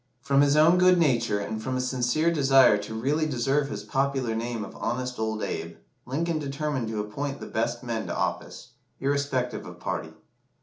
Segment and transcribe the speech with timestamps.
[0.19, 4.33] From his own good nature, and from a sincere desire to really deserve his popular
[4.33, 5.75] name of Honest Old Abe,
[6.07, 8.69] Lincoln determined to appoint the best men to office,
[8.99, 10.15] irrespective of party.